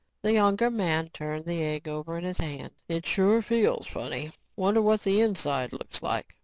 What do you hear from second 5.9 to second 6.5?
like?"